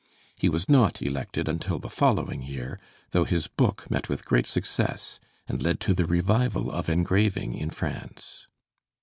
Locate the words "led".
5.61-5.79